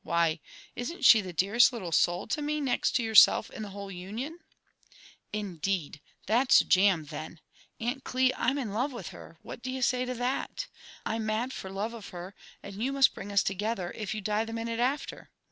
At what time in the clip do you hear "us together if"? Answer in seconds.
13.31-14.15